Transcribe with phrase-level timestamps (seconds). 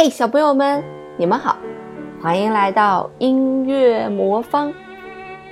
[0.00, 0.80] 嘿，小朋友们，
[1.16, 1.58] 你们好，
[2.22, 4.72] 欢迎来到音乐魔方。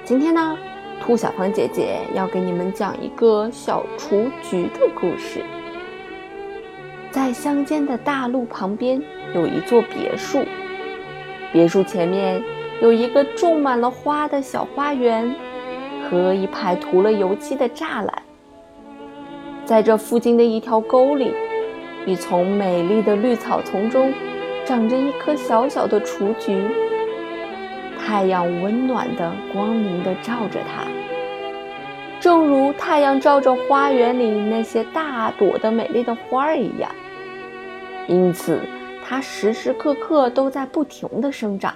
[0.05, 0.57] 今天呢，
[1.03, 5.43] 兔小胖姐姐要给你们讲一个小雏菊的故事。
[7.11, 9.03] 在乡间的大路旁边
[9.35, 10.45] 有一座别墅，
[11.53, 12.41] 别墅前面
[12.81, 15.35] 有一个种满了花的小花园
[16.09, 18.23] 和一排涂了油漆的栅栏。
[19.65, 21.35] 在这附近的一条沟里，
[22.07, 24.13] 一丛美丽的绿草丛中。
[24.67, 26.61] 长着一棵小小的雏菊，
[28.05, 30.83] 太阳温暖的、光明的照着它，
[32.19, 36.91] 正如太阳照着花园里那些大朵的美丽的花儿一样。
[38.09, 38.61] 因此，
[39.05, 41.73] 它时时刻刻都在不停地生长。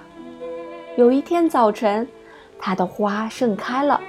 [0.97, 2.05] 有一天早晨，
[2.59, 4.01] 它的花盛开了，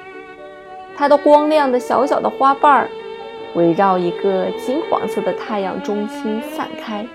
[0.97, 2.91] 它的光亮的小小的花瓣儿
[3.55, 7.07] 围绕一个金黄色的太阳中心散开。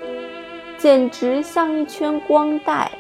[0.78, 2.92] 简直像一圈光带。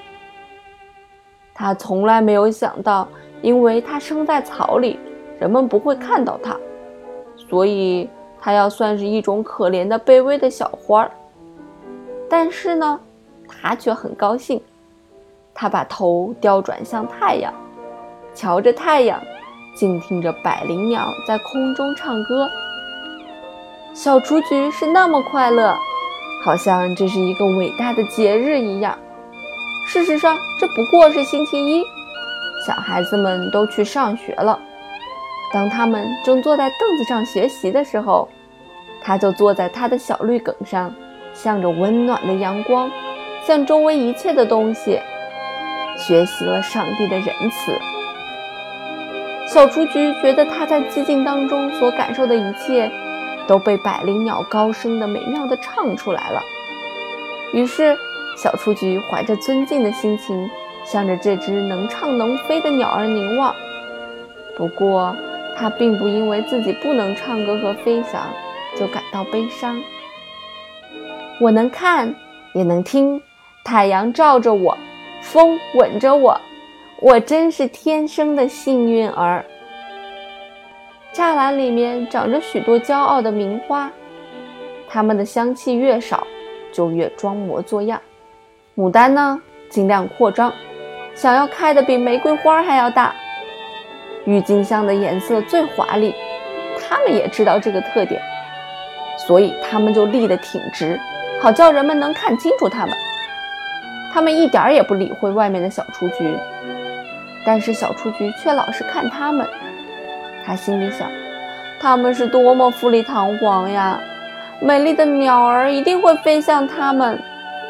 [1.53, 3.07] 他从来没有想到，
[3.41, 4.99] 因为他生在草里，
[5.39, 6.55] 人们不会看到他，
[7.35, 11.11] 所以他要算是一种可怜的、卑微的小花儿。
[12.29, 12.99] 但是呢，
[13.47, 14.61] 他却很高兴。
[15.53, 17.51] 他把头调转向太阳，
[18.33, 19.19] 瞧着太阳，
[19.75, 22.47] 静听着百灵鸟在空中唱歌。
[23.95, 25.75] 小雏菊是那么快乐。
[26.43, 28.97] 好像这是一个伟大的节日一样。
[29.87, 31.83] 事实上，这不过是星期一，
[32.65, 34.59] 小孩子们都去上学了。
[35.53, 38.27] 当他们正坐在凳子上学习的时候，
[39.01, 40.93] 他就坐在他的小绿梗上，
[41.33, 42.91] 向着温暖的阳光，
[43.45, 44.99] 向周围一切的东西
[45.97, 47.71] 学习了上帝的仁慈。
[49.47, 52.91] 小雏菊觉得他在寂静当中所感受的一切。
[53.47, 56.41] 都被百灵鸟高声的美妙的唱出来了。
[57.53, 57.97] 于是，
[58.35, 60.49] 小雏菊怀着尊敬的心情，
[60.83, 63.55] 向着这只能唱能飞的鸟儿凝望。
[64.57, 65.15] 不过，
[65.57, 68.21] 它并不因为自己不能唱歌和飞翔
[68.77, 69.81] 就感到悲伤。
[71.39, 72.13] 我能看，
[72.53, 73.21] 也能听，
[73.63, 74.77] 太阳照着我，
[75.21, 76.39] 风吻着我，
[76.99, 79.45] 我真是天生的幸运儿。
[81.17, 83.91] 栅栏里面长着许多骄傲的名花，
[84.87, 86.27] 它们的香气越少，
[86.71, 87.99] 就越装模作样。
[88.75, 90.53] 牡丹呢，尽量扩张，
[91.15, 93.15] 想要开的比玫瑰花还要大。
[94.25, 96.13] 郁金香的颜色最华丽，
[96.79, 98.21] 它们也知道这个特点，
[99.27, 100.99] 所以它们就立得挺直，
[101.41, 102.95] 好叫人们能看清楚它们。
[104.13, 106.37] 它们一点儿也不理会外面的小雏菊，
[107.43, 109.49] 但是小雏菊却老是看它们。
[110.47, 111.11] 他心里想
[111.77, 113.99] ：“他们是多么富丽堂皇呀！
[114.61, 117.21] 美丽的鸟儿一定会飞向他们，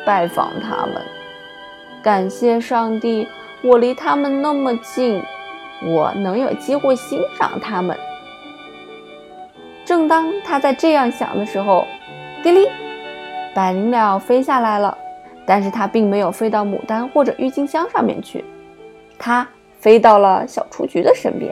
[0.06, 1.02] 拜访他们。
[2.04, 3.28] 感谢上帝，
[3.64, 5.20] 我离他们那么近，
[5.84, 7.98] 我能有机会欣赏他们。”
[9.84, 11.84] 正当他在这样想的时候，
[12.44, 12.70] 嘀哩，
[13.56, 14.96] 百灵鸟飞下来了，
[15.48, 18.46] 但是它并没有飞到牡丹或者郁金香上面去，
[19.18, 19.48] 它
[19.80, 21.52] 飞到了小雏菊的身边。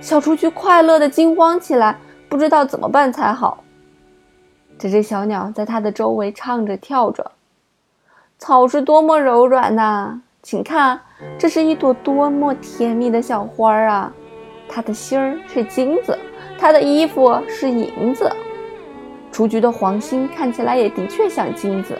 [0.00, 3.64] 小雏菊快乐的惊慌起来，不知道怎么办才好。
[4.78, 7.32] 这只小鸟在它的周围唱着跳着，
[8.38, 10.20] 草是多么柔软呐！
[10.42, 11.00] 请看，
[11.38, 14.12] 这是一朵多么甜蜜的小花儿啊！
[14.68, 16.18] 它的心儿是金子，
[16.58, 18.30] 它的衣服是银子。
[19.32, 21.98] 雏菊的黄心看起来也的确像金子，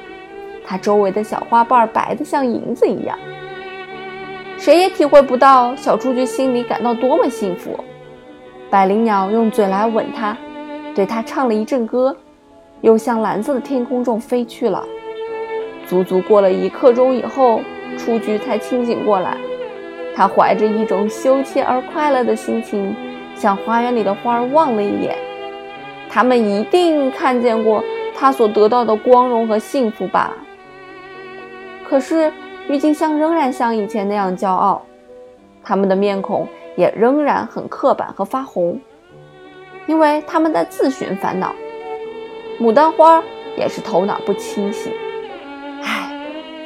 [0.65, 3.19] 它周围的小花瓣白得像银子一样。
[4.56, 7.78] 谁也体会不到小雏菊心里感到多么幸福。
[8.70, 10.37] 百灵鸟用嘴来吻它，
[10.94, 12.16] 对它唱了一阵歌，
[12.81, 14.84] 又向蓝色的天空中飞去了。
[15.87, 17.60] 足足过了一刻钟以后，
[17.98, 19.37] 雏菊才清醒过来。
[20.16, 22.94] 它怀着一种羞怯而快乐的心情，
[23.34, 25.16] 向花园里的花儿望了一眼。
[26.09, 30.32] 它们一定看见过它所得到的光荣和幸福吧？
[31.84, 32.32] 可是，
[32.69, 34.82] 郁金香仍然像以前那样骄傲，
[35.62, 36.49] 它们的面孔。
[36.76, 38.81] 也仍然很刻板和发红，
[39.87, 41.55] 因为他们在自寻烦恼。
[42.58, 43.22] 牡丹花
[43.56, 44.93] 也是头脑不清醒。
[45.84, 46.11] 唉，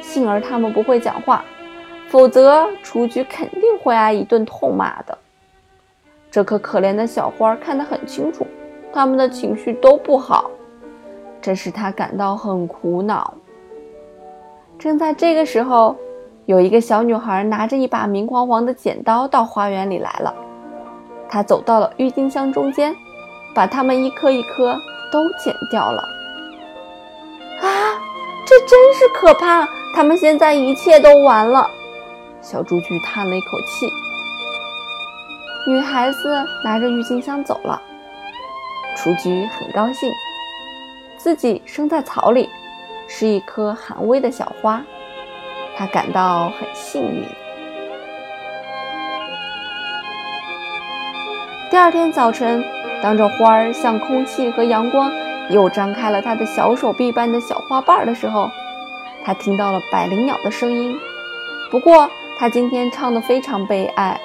[0.01, 1.45] 幸而他们不会讲话，
[2.07, 5.15] 否则雏菊肯定会挨一顿痛骂的。
[6.31, 8.47] 这颗可怜的小花看得很清楚，
[8.91, 10.49] 他们的情绪都不好，
[11.39, 13.31] 这使他感到很苦恼。
[14.79, 15.95] 正在这个时候。
[16.45, 20.33] 有一个小女孩拿着一把明晃晃的剪刀到花园里来了，
[21.29, 22.95] 她走到了郁金香中间，
[23.53, 24.75] 把它们一颗一颗
[25.11, 26.01] 都剪掉了。
[27.61, 28.01] 啊，
[28.47, 29.67] 这真是可怕！
[29.93, 31.69] 他们现在一切都完了。
[32.41, 33.87] 小雏菊叹了一口气。
[35.71, 37.79] 女孩子拿着郁金香走了。
[38.97, 40.11] 雏菊很高兴，
[41.15, 42.49] 自己生在草里，
[43.11, 44.83] 是一颗寒微的小花，
[45.75, 47.25] 她感到很幸运。
[51.71, 52.63] 第二天早晨，
[53.01, 55.11] 当这花儿向空气和阳光
[55.49, 58.51] 又张开了它的小手臂般的小花瓣的时候，
[59.25, 60.95] 他听到了百灵鸟的声音。
[61.71, 62.07] 不过，
[62.37, 64.21] 他今天唱得非常悲哀。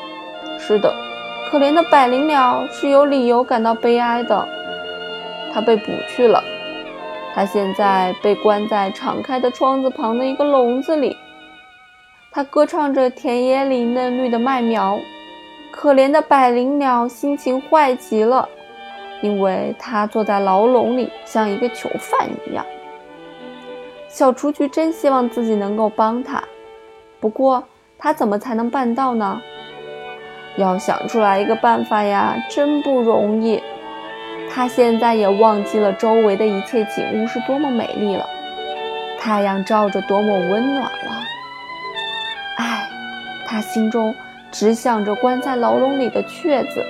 [0.58, 0.94] 是的，
[1.50, 4.46] 可怜的百灵鸟是有理由感到悲哀的。
[5.54, 6.44] 它被捕去了，
[7.34, 11.16] 它现在被关在敞开的窗子旁的一个笼子里。
[12.30, 14.98] 它歌唱着田野里嫩绿的麦苗。
[15.72, 18.48] 可怜的百灵鸟心情坏极了，
[19.22, 22.64] 因为它坐在牢笼里，像一个囚犯一样。
[24.06, 26.40] 小雏菊真希望自己能够帮它，
[27.18, 27.64] 不过
[27.98, 29.42] 它怎么才能办到呢？
[30.56, 33.60] 要想出来一个办法呀，真不容易。
[34.54, 38.24] 他现在也忘记了周围的一切景物是多么美丽了，
[39.18, 41.22] 太阳照着多么温暖了。
[42.58, 42.88] 唉，
[43.46, 44.14] 他心中。
[44.52, 46.80] 只想着关在牢笼里的雀子，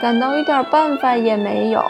[0.00, 1.84] 感到一点办法也没有。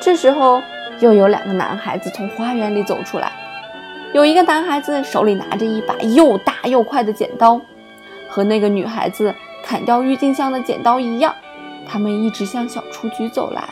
[0.00, 0.62] 这时候，
[1.00, 3.32] 又有两个男孩子从花园里走出来。
[4.14, 7.60] 有一个男孩子手里拿着一把又大又快的剪刀，
[8.28, 9.34] 和那个女孩子
[9.64, 11.34] 砍掉郁金香的剪刀一样。
[11.86, 13.62] 他们一直向小雏菊走来。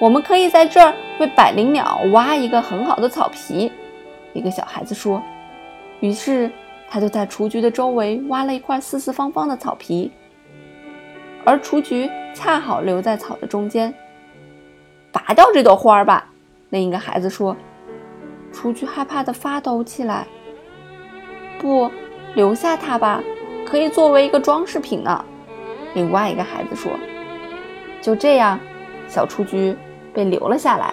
[0.00, 3.70] 我们可以在这儿为百灵鸟挖一个很好的草皮，
[4.32, 5.22] 一个小孩子说。
[6.00, 6.50] 于是。
[6.94, 10.12] 他就在雏菊的周围挖了一块四四方方的草皮，
[11.42, 13.94] 而雏菊恰好留在草的中间。
[15.10, 16.30] 拔掉这朵花吧，
[16.68, 17.56] 另一个孩子说。
[18.52, 20.26] 雏菊害怕的发抖起来。
[21.58, 21.90] 不，
[22.34, 23.24] 留下它吧，
[23.64, 25.24] 可以作为一个装饰品呢。
[25.94, 26.92] 另外一个孩子说。
[28.00, 28.58] 就这样，
[29.06, 29.76] 小雏菊
[30.12, 30.92] 被留了下来，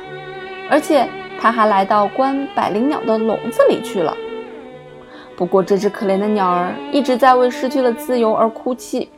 [0.69, 1.07] 而且
[1.39, 4.15] 它还来到关百灵鸟的笼子里去了。
[5.35, 9.09] 不过，这只可怜的鸟儿一直在为失去了自由而哭泣。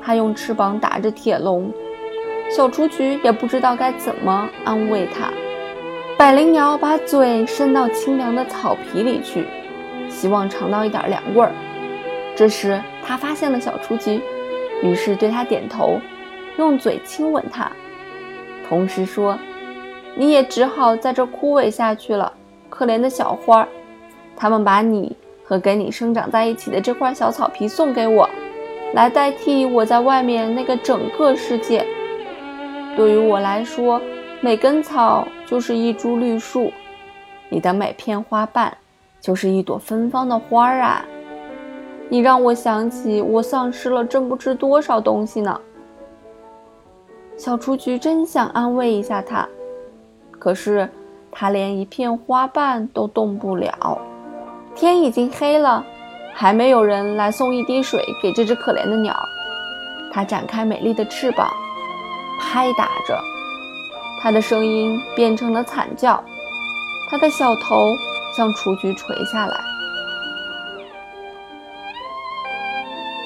[0.00, 1.70] 它用翅膀打着铁笼，
[2.48, 5.30] 小雏菊也不知道该怎么安慰它。
[6.16, 9.46] 百灵鸟把嘴伸到清凉的草皮里去，
[10.08, 11.52] 希望尝到一点凉味儿。
[12.34, 14.22] 这时，它发现了小雏菊，
[14.82, 16.00] 于是对它点头，
[16.58, 17.70] 用嘴亲吻它，
[18.68, 19.38] 同时说
[20.16, 22.32] ：“你也只好在这枯萎下去了，
[22.68, 23.68] 可怜的小花儿。
[24.36, 28.30] 他们把你。”和跟你生长在一起的这块小草皮送给我，
[28.94, 31.84] 来代替我在外面那个整个世界。
[32.96, 34.00] 对于我来说，
[34.40, 36.72] 每根草就是一株绿树，
[37.48, 38.72] 你的每片花瓣
[39.20, 41.04] 就是一朵芬芳的花儿啊！
[42.10, 45.58] 你让我想起我丧失了真不知多少东西呢。
[47.36, 49.48] 小雏菊真想安慰一下它，
[50.38, 50.90] 可是
[51.30, 53.96] 它连一片花瓣都动不了。
[54.74, 55.84] 天已经黑了，
[56.34, 59.16] 还没有人来送一滴水给这只可怜的鸟。
[60.12, 61.48] 它展开美丽的翅膀，
[62.40, 63.16] 拍打着，
[64.20, 66.22] 它的声音变成了惨叫，
[67.08, 67.94] 它的小头
[68.36, 69.69] 向雏菊垂下来。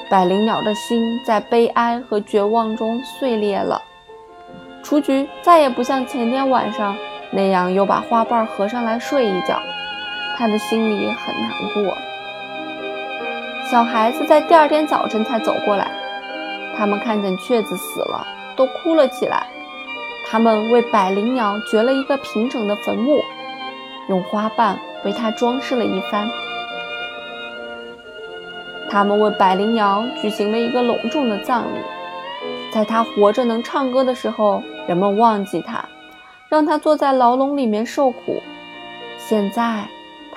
[0.09, 3.81] 百灵鸟的心在悲哀和绝望中碎裂了。
[4.83, 6.95] 雏菊再也不像前天晚上
[7.31, 9.59] 那样又把花瓣合上来睡一觉。
[10.37, 11.97] 他的心里很难过。
[13.71, 15.89] 小孩子在第二天早晨才走过来，
[16.77, 19.47] 他们看见雀子死了，都哭了起来。
[20.27, 23.23] 他们为百灵鸟掘了一个平整的坟墓，
[24.07, 26.29] 用花瓣为它装饰了一番。
[28.95, 31.79] 他们为百灵鸟举行了一个隆重的葬礼，
[32.71, 35.83] 在它活着能唱歌的时候，人们忘记它，
[36.47, 38.41] 让它坐在牢笼里面受苦。
[39.17, 39.85] 现在。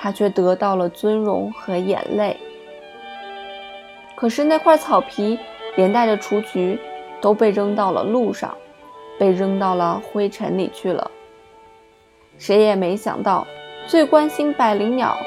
[0.01, 2.37] 他却得到了尊荣和眼泪。
[4.15, 5.37] 可是那块草皮
[5.75, 6.79] 连带着雏菊
[7.19, 8.55] 都被扔到了路上，
[9.17, 11.11] 被扔到了灰尘里去了。
[12.37, 13.45] 谁也没想到，
[13.87, 15.17] 最关心百灵鸟、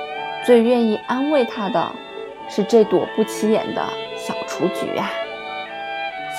[0.46, 1.92] 最愿意安慰它的，
[2.54, 3.82] 是这朵不起眼的
[4.14, 5.10] 小雏菊啊！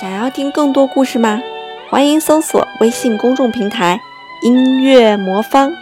[0.00, 1.42] 想要听更多故事吗？
[1.90, 4.00] 欢迎搜索微信公众平台
[4.44, 5.72] “音乐魔方”，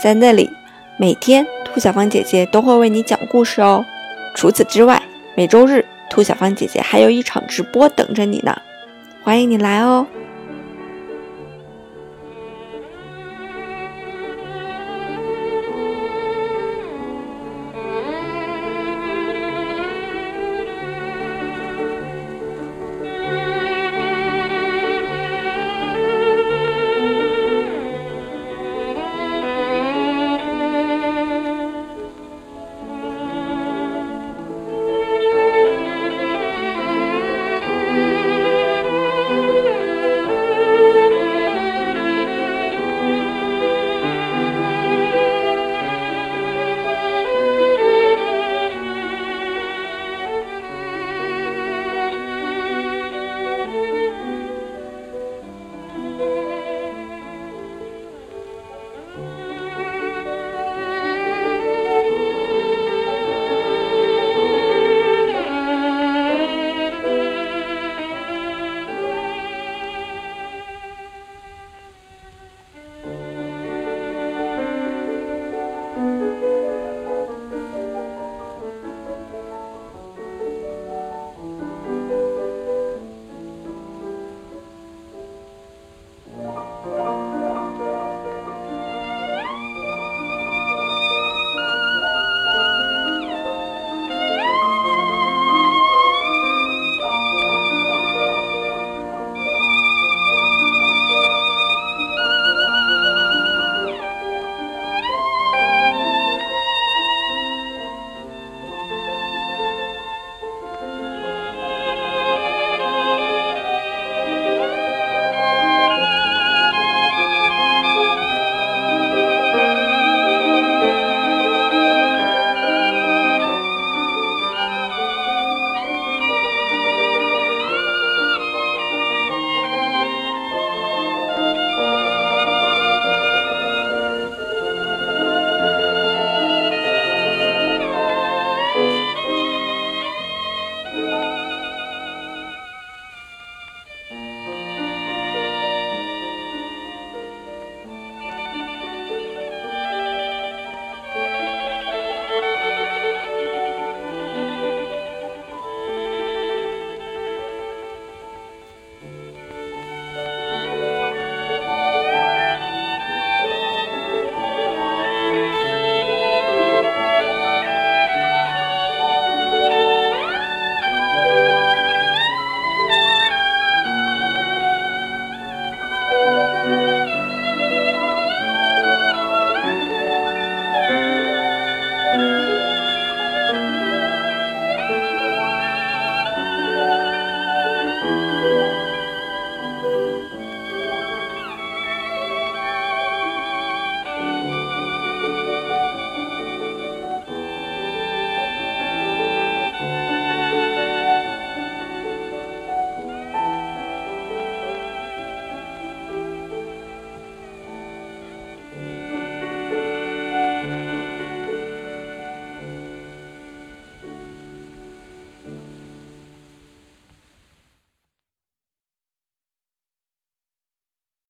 [0.00, 0.48] 在那里
[0.96, 1.44] 每天。
[1.64, 3.84] 兔小芳姐姐都会为你讲故事哦。
[4.34, 5.02] 除此之外，
[5.34, 8.54] 每周日兔小芳姐姐还有一场直播等着你呢，
[9.24, 10.06] 欢迎你来哦。